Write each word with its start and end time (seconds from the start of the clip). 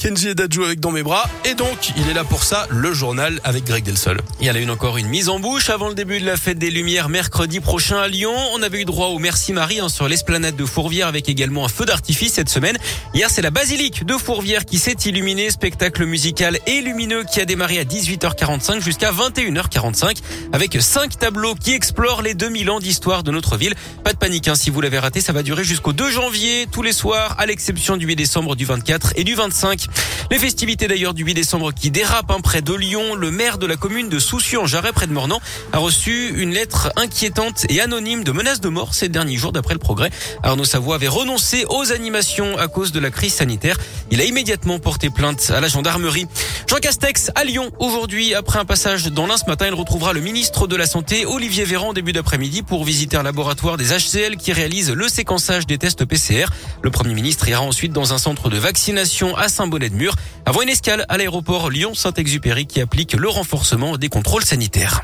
Kenji 0.00 0.28
et 0.28 0.34
Dadju 0.34 0.64
avec 0.64 0.80
Dans 0.80 0.92
mes 0.92 1.02
bras. 1.02 1.28
Et 1.44 1.52
donc, 1.52 1.92
il 1.94 2.08
est 2.08 2.14
là 2.14 2.24
pour 2.24 2.42
ça, 2.42 2.66
le 2.70 2.94
journal 2.94 3.38
avec 3.44 3.64
Greg 3.64 3.84
Delsol. 3.84 4.18
Il 4.40 4.46
y 4.46 4.48
a 4.48 4.58
eu 4.58 4.70
encore 4.70 4.96
une 4.96 5.08
mise 5.08 5.28
en 5.28 5.38
bouche 5.38 5.68
avant 5.68 5.88
le 5.88 5.94
début 5.94 6.20
de 6.20 6.24
la 6.24 6.38
fête 6.38 6.58
des 6.58 6.70
Lumières 6.70 7.10
mercredi 7.10 7.60
prochain 7.60 7.98
à 7.98 8.08
Lyon. 8.08 8.32
On 8.54 8.62
avait 8.62 8.80
eu 8.80 8.86
droit 8.86 9.08
au 9.08 9.18
Merci 9.18 9.52
Marie 9.52 9.78
hein, 9.78 9.90
sur 9.90 10.08
l'esplanade 10.08 10.56
de 10.56 10.64
Fourvière 10.64 11.06
avec 11.06 11.28
également 11.28 11.66
un 11.66 11.68
feu 11.68 11.84
d'artifice 11.84 12.32
cette 12.32 12.48
semaine. 12.48 12.78
Hier, 13.12 13.28
c'est 13.28 13.42
la 13.42 13.50
basilique 13.50 14.06
de 14.06 14.14
Fourvière 14.14 14.64
qui 14.64 14.78
s'est 14.78 14.96
illuminée. 15.04 15.50
Spectacle 15.50 16.06
musical 16.06 16.58
et 16.66 16.80
lumineux 16.80 17.24
qui 17.30 17.42
a 17.42 17.44
démarré 17.44 17.78
à 17.78 17.84
18h45 17.84 18.80
jusqu'à 18.80 19.12
21h45 19.12 20.16
avec 20.54 20.80
cinq 20.80 21.18
tableaux 21.18 21.54
qui 21.54 21.74
explorent 21.74 22.22
les 22.22 22.32
2000 22.32 22.70
ans 22.70 22.80
d'histoire 22.80 23.22
de 23.22 23.32
notre 23.32 23.58
ville. 23.58 23.74
Pas 24.02 24.14
de 24.14 24.18
panique, 24.18 24.48
hein, 24.48 24.54
si 24.54 24.70
vous 24.70 24.80
l'avez 24.80 24.98
raté, 24.98 25.20
ça 25.20 25.34
va 25.34 25.42
durer 25.42 25.64
jusqu'au 25.64 25.92
2 25.92 26.10
janvier, 26.10 26.66
tous 26.72 26.82
les 26.82 26.94
soirs, 26.94 27.36
à 27.38 27.44
l'exception 27.44 27.98
du 27.98 28.06
8 28.06 28.16
décembre, 28.16 28.56
du 28.56 28.64
24 28.64 29.12
et 29.16 29.24
du 29.24 29.34
25. 29.34 29.89
Les 30.30 30.38
festivités 30.38 30.86
d'ailleurs 30.86 31.12
du 31.12 31.24
8 31.24 31.34
décembre 31.34 31.72
qui 31.74 31.90
dérapent 31.90 32.30
hein, 32.30 32.40
près 32.40 32.62
de 32.62 32.72
Lyon. 32.72 33.16
Le 33.16 33.32
maire 33.32 33.58
de 33.58 33.66
la 33.66 33.74
commune 33.74 34.08
de 34.08 34.20
Soucieux 34.20 34.60
en 34.60 34.66
Jarret 34.66 34.92
près 34.92 35.08
de 35.08 35.12
Mornan 35.12 35.40
a 35.72 35.78
reçu 35.78 36.32
une 36.40 36.52
lettre 36.52 36.92
inquiétante 36.94 37.66
et 37.68 37.80
anonyme 37.80 38.22
de 38.22 38.30
menaces 38.30 38.60
de 38.60 38.68
mort 38.68 38.94
ces 38.94 39.08
derniers 39.08 39.36
jours 39.36 39.50
d'après 39.50 39.74
le 39.74 39.80
progrès. 39.80 40.10
Arnaud 40.44 40.64
Savoie 40.64 40.94
avait 40.94 41.08
renoncé 41.08 41.64
aux 41.68 41.90
animations 41.90 42.56
à 42.58 42.68
cause 42.68 42.92
de 42.92 43.00
la 43.00 43.10
crise 43.10 43.34
sanitaire. 43.34 43.76
Il 44.12 44.20
a 44.20 44.24
immédiatement 44.24 44.78
porté 44.78 45.10
plainte 45.10 45.50
à 45.50 45.60
la 45.60 45.66
gendarmerie. 45.66 46.28
Jean 46.68 46.76
Castex 46.76 47.32
à 47.34 47.42
Lyon 47.42 47.72
aujourd'hui 47.80 48.32
après 48.32 48.60
un 48.60 48.64
passage 48.64 49.06
dans 49.06 49.26
l'un 49.26 49.36
ce 49.36 49.46
matin, 49.46 49.66
il 49.66 49.74
retrouvera 49.74 50.12
le 50.12 50.20
ministre 50.20 50.68
de 50.68 50.76
la 50.76 50.86
Santé 50.86 51.26
Olivier 51.26 51.64
Véran 51.64 51.92
début 51.92 52.12
d'après-midi 52.12 52.62
pour 52.62 52.84
visiter 52.84 53.16
un 53.16 53.24
laboratoire 53.24 53.76
des 53.76 53.86
HCL 53.86 54.36
qui 54.36 54.52
réalise 54.52 54.92
le 54.92 55.08
séquençage 55.08 55.66
des 55.66 55.76
tests 55.76 56.04
PCR. 56.04 56.46
Le 56.82 56.92
Premier 56.92 57.14
ministre 57.14 57.48
ira 57.48 57.62
ensuite 57.62 57.92
dans 57.92 58.12
un 58.12 58.18
centre 58.18 58.48
de 58.48 58.58
vaccination 58.58 59.36
à 59.36 59.48
Saint-Bonnet-de-Mur 59.48 60.14
avant 60.46 60.62
une 60.62 60.68
escale 60.68 61.06
à 61.08 61.16
l'aéroport 61.16 61.70
Lyon-Saint-Exupéry 61.70 62.66
qui 62.66 62.80
applique 62.80 63.14
le 63.14 63.28
renforcement 63.28 63.96
des 63.96 64.08
contrôles 64.08 64.44
sanitaires. 64.44 65.02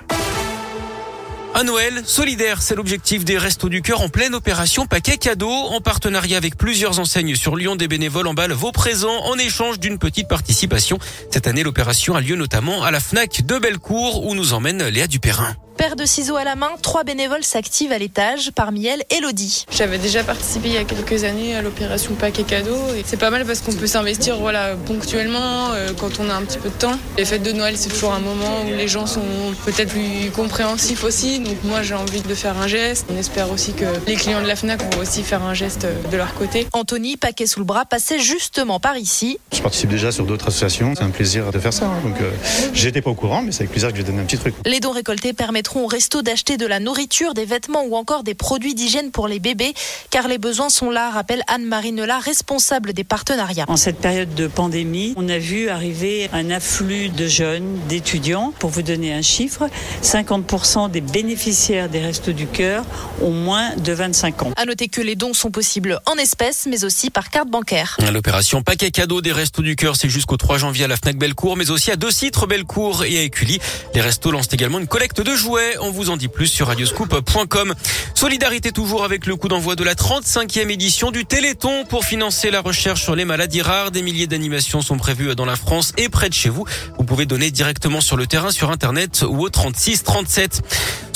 Un 1.58 1.64
Noël 1.64 2.03
solidaire, 2.05 2.61
c'est 2.61 2.75
l'objectif 2.75 3.25
des 3.25 3.39
Restos 3.39 3.70
du 3.70 3.81
Cœur 3.81 4.03
en 4.03 4.11
pleine 4.11 4.34
opération 4.34 4.84
paquet 4.84 5.17
cadeau 5.17 5.50
en 5.50 5.81
partenariat 5.81 6.36
avec 6.36 6.58
plusieurs 6.58 6.98
enseignes 6.98 7.34
sur 7.34 7.56
Lyon. 7.56 7.77
Des 7.77 7.89
bénévoles 7.89 8.27
emballent 8.27 8.53
vos 8.53 8.73
présents 8.73 9.25
en 9.25 9.39
échange 9.39 9.81
d'une 9.81 9.98
petite 9.98 10.28
participation. 10.28 10.98
Cette 11.30 11.47
année, 11.47 11.62
l'opération 11.62 12.14
a 12.14 12.20
lieu 12.20 12.36
notamment 12.36 12.84
à 12.84 12.91
la 12.91 13.01
FNAC 13.01 13.47
de 13.47 13.58
Bellecour 13.58 14.27
où 14.27 14.34
nous 14.34 14.53
emmène 14.53 14.86
Léa 14.89 15.06
Dupérin. 15.06 15.56
Paire 15.77 15.95
de 15.95 16.07
ciseaux 16.07 16.37
à 16.37 16.45
la 16.45 16.57
main, 16.57 16.71
trois 16.81 17.05
bénévoles 17.05 17.45
s'activent 17.45 17.93
à 17.93 17.99
l'étage, 17.99 18.51
parmi 18.55 18.87
elles 18.87 19.03
Elodie. 19.11 19.67
J'avais 19.71 19.99
déjà 19.99 20.25
participé 20.25 20.69
il 20.69 20.75
y 20.75 20.79
a 20.79 20.85
quelques 20.85 21.25
années 21.25 21.55
à 21.55 21.61
l'opération 21.61 22.15
paquet 22.15 22.45
cadeau 22.45 22.77
et 22.97 23.03
c'est 23.05 23.19
pas 23.19 23.29
mal 23.29 23.45
parce 23.45 23.61
qu'on 23.61 23.75
peut 23.75 23.87
s'investir 23.87 24.39
voilà, 24.39 24.75
ponctuellement 24.87 25.73
euh, 25.75 25.91
quand 25.99 26.19
on 26.19 26.31
a 26.31 26.35
un 26.35 26.43
petit 26.43 26.57
peu 26.57 26.71
de 26.71 26.75
temps. 26.75 26.99
Les 27.19 27.27
fêtes 27.27 27.43
de 27.43 27.53
Noël, 27.53 27.77
c'est 27.77 27.91
toujours 27.91 28.15
un 28.15 28.21
moment 28.21 28.63
où 28.67 28.69
les 28.69 28.89
gens 28.89 29.07
sont 29.07 29.21
peut-être 29.67 29.91
plus 29.91 30.31
compréhensifs 30.35 31.05
aussi, 31.05 31.41
donc 31.41 31.63
moi 31.63 31.83
j'ai 31.83 31.95
envie 31.95 32.23
de 32.23 32.35
faire 32.35 32.57
un 32.57 32.69
geste. 32.69 33.07
On 33.15 33.19
espère 33.19 33.51
aussi 33.53 33.75
que 33.75 33.85
les 34.07 34.15
clients 34.15 34.41
de 34.41 34.47
la 34.47 34.57
FNAC 34.57 34.81
vont 34.95 35.03
aussi 35.03 35.23
faire 35.23 35.43
un 35.43 35.53
geste 35.53 35.87
de 36.11 36.17
leur 36.17 36.33
côté. 36.35 36.67
Anthony, 36.73 37.19
paquet 37.19 37.47
sous 37.47 37.61
le 37.61 37.67
bras, 37.67 37.85
passait 37.85 38.19
justement 38.19 38.81
par 38.81 38.97
ici. 38.97 39.39
Je 39.53 39.61
participe 39.61 39.91
déjà 39.91 40.11
sur 40.11 40.25
d'autres 40.25 40.49
associations, 40.49 40.95
c'est 40.97 41.05
un 41.05 41.11
plaisir 41.11 41.53
de 41.53 41.59
faire 41.59 41.75
ça. 41.75 41.85
Hein. 41.85 42.01
Donc 42.03 42.19
euh, 42.23 42.31
j'étais 42.73 43.03
pas 43.03 43.11
au 43.11 43.15
courant, 43.15 43.43
mais 43.43 43.53
c'est 43.53 43.61
avec 43.61 43.73
plaisir 43.73 43.91
que 43.91 43.97
je 43.97 44.01
vais 44.01 44.07
donner 44.07 44.23
un 44.23 44.27
petit 44.27 44.39
truc. 44.39 44.55
Les 44.65 44.81
dons 44.81 44.93
récoltés 44.93 45.35
permettront 45.67 45.84
au 45.84 45.89
resto 45.89 46.22
d'acheter 46.22 46.56
de 46.56 46.67
la 46.67 46.78
nourriture, 46.78 47.34
des 47.34 47.45
vêtements 47.45 47.83
ou 47.84 47.97
encore 47.97 48.22
des 48.22 48.34
produits 48.34 48.75
d'hygiène 48.75 49.11
pour 49.11 49.27
les 49.27 49.41
bébés, 49.41 49.75
car 50.11 50.28
les 50.28 50.39
besoins 50.39 50.69
sont 50.69 50.91
là, 50.91 51.11
rappelle 51.11 51.42
Anne-Marie 51.48 51.92
Nela, 51.92 52.19
responsable 52.19 52.92
des 52.92 53.03
partenariats. 53.03 53.64
En 53.67 53.77
cette 53.77 53.98
période 53.98 54.33
de 54.34 54.47
pandémie, 54.47 55.14
on 55.17 55.28
a 55.28 55.39
vu 55.39 55.69
arriver 55.69 56.28
un 56.33 56.50
afflux 56.50 57.08
de 57.08 57.27
jeunes, 57.27 57.81
d'étudiants. 57.89 58.53
Pour 58.58 58.70
vous 58.70 58.83
donner 58.83 59.12
un 59.12 59.23
chiffre, 59.23 59.69
50% 60.03 60.91
des 60.91 61.00
bénéficiaires 61.00 61.89
des 61.89 62.01
Restos 62.01 62.33
du 62.33 62.47
Cœur 62.47 62.84
ont 63.20 63.33
moins 63.33 63.74
de 63.77 63.92
25 63.92 64.42
ans. 64.42 64.52
À 64.57 64.67
noter 64.67 64.89
que 64.89 65.01
les 65.01 65.17
dons 65.17 65.35
sont 65.35 65.51
possibles 65.51 65.98
en 66.07 66.14
espèces, 66.14 66.67
mais 66.70 66.85
aussi 66.85 67.11
par 67.11 67.30
carte 67.30 67.48
bancaire. 67.48 67.96
L'opération 68.12 68.62
paquet 68.62 68.91
cadeau 68.91 69.20
des 69.20 69.33
Restos 69.33 69.62
du 69.62 69.74
Cœur, 69.74 69.96
c'est 69.96 70.11
jusqu'au 70.11 70.36
3 70.36 70.58
janvier 70.58 70.85
à 70.85 70.89
la 70.89 70.96
Fnac 70.96 71.17
Bellecour, 71.17 71.57
mais 71.57 71.70
aussi 71.70 71.91
à 71.91 71.96
deux 71.96 72.12
citres 72.12 72.46
Bellecour 72.46 73.05
et 73.05 73.18
à 73.18 73.23
Écully. 73.23 73.58
Les 73.95 74.01
restos 74.01 74.30
lancent 74.30 74.52
également 74.52 74.79
une 74.79 74.86
collecte 74.86 75.20
de 75.20 75.35
jouets. 75.35 75.55
On 75.80 75.90
vous 75.90 76.11
en 76.11 76.17
dit 76.17 76.28
plus 76.28 76.48
sur 76.48 76.67
radioscoop.com. 76.67 77.74
Solidarité 78.14 78.72
toujours 78.72 79.05
avec 79.05 79.27
le 79.27 79.36
coup 79.36 79.48
d'envoi 79.48 79.74
de 79.74 79.84
la 79.84 79.94
35e 79.94 80.70
édition 80.70 81.11
du 81.11 81.24
Téléthon 81.24 81.84
pour 81.86 82.05
financer 82.05 82.50
la 82.50 82.61
recherche 82.61 83.02
sur 83.02 83.17
les 83.17 83.24
maladies 83.24 83.62
rares. 83.62 83.90
Des 83.90 84.02
milliers 84.02 84.27
d'animations 84.27 84.83
sont 84.83 84.98
prévues 84.98 85.34
dans 85.34 85.46
la 85.46 85.56
France 85.56 85.92
et 85.96 86.08
près 86.08 86.28
de 86.28 86.34
chez 86.34 86.50
vous. 86.50 86.67
Vous 86.98 87.05
pouvez 87.05 87.24
donner 87.24 87.50
directement 87.50 88.00
sur 88.00 88.17
le 88.17 88.27
terrain, 88.27 88.50
sur 88.50 88.70
Internet 88.70 89.24
ou 89.27 89.42
au 89.42 89.48
36 89.48 90.02
37. 90.02 90.62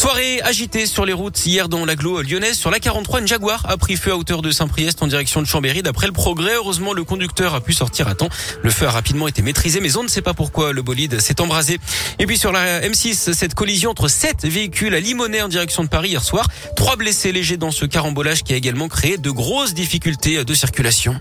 Soirée 0.01 0.41
agitée 0.41 0.87
sur 0.87 1.05
les 1.05 1.13
routes 1.13 1.45
hier 1.45 1.69
dans 1.69 1.85
l'agglo 1.85 2.23
lyonnaise. 2.23 2.57
Sur 2.57 2.71
la 2.71 2.81
43, 2.81 3.21
une 3.21 3.29
Jaguar 3.29 3.67
a 3.69 3.77
pris 3.77 3.97
feu 3.97 4.13
à 4.13 4.17
hauteur 4.17 4.41
de 4.41 4.51
Saint-Priest 4.51 5.03
en 5.03 5.07
direction 5.07 5.43
de 5.43 5.47
Chambéry. 5.47 5.83
D'après 5.83 6.07
le 6.07 6.15
progrès, 6.15 6.55
heureusement, 6.55 6.95
le 6.95 7.05
conducteur 7.05 7.55
a 7.55 7.61
pu 7.61 7.75
sortir 7.75 8.09
à 8.09 8.15
temps. 8.15 8.31
Le 8.63 8.71
feu 8.71 8.87
a 8.87 8.91
rapidement 8.91 9.29
été 9.29 9.43
maîtrisé, 9.43 9.79
mais 9.79 9.99
on 9.99 10.03
ne 10.03 10.09
sait 10.09 10.23
pas 10.23 10.33
pourquoi 10.33 10.73
le 10.73 10.81
bolide 10.81 11.21
s'est 11.21 11.43
embrasé. 11.43 11.79
Et 12.19 12.25
puis 12.25 12.39
sur 12.39 12.51
la 12.51 12.81
M6, 12.81 13.35
cette 13.35 13.53
collision 13.53 13.91
entre 13.91 14.09
sept 14.09 14.47
véhicules 14.47 14.95
à 14.95 15.01
Limonest 15.01 15.45
en 15.45 15.49
direction 15.49 15.85
de 15.85 15.91
Paris 15.91 16.09
hier 16.09 16.25
soir. 16.25 16.49
Trois 16.77 16.97
blessés 16.97 17.31
légers 17.31 17.59
dans 17.59 17.71
ce 17.71 17.85
carambolage 17.85 18.43
qui 18.43 18.55
a 18.55 18.57
également 18.57 18.89
créé 18.89 19.19
de 19.19 19.31
grosses 19.31 19.75
difficultés 19.75 20.43
de 20.43 20.55
circulation. 20.55 21.19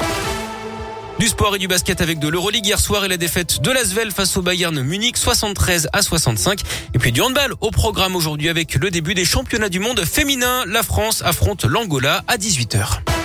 Du 1.19 1.27
sport 1.27 1.53
et 1.57 1.59
du 1.59 1.67
basket 1.67 1.99
avec 1.99 2.17
de 2.19 2.29
l'Euroleague 2.29 2.65
hier 2.65 2.79
soir 2.79 3.03
et 3.03 3.09
la 3.09 3.17
défaite 3.17 3.61
de 3.61 3.71
l'Asvel 3.71 4.11
face 4.11 4.37
au 4.37 4.41
Bayern 4.41 4.81
Munich 4.81 5.17
73 5.17 5.89
à 5.91 6.01
65. 6.01 6.61
Et 6.93 6.97
puis 6.97 7.11
du 7.11 7.21
handball 7.21 7.55
au 7.59 7.71
programme 7.71 8.15
aujourd'hui 8.15 8.47
avec 8.47 8.75
le 8.75 8.89
début 8.89 9.15
des 9.15 9.25
championnats 9.25 9.67
du 9.67 9.81
monde 9.81 9.99
féminin. 10.05 10.63
La 10.65 10.81
France 10.81 11.21
affronte 11.25 11.65
l'Angola 11.65 12.23
à 12.29 12.37
18h. 12.37 13.18